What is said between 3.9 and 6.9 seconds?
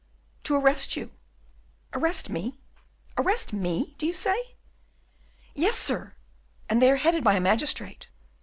do you say?" "Yes, sir, and they